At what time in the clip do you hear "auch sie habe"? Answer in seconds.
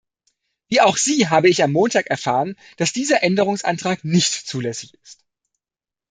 0.81-1.47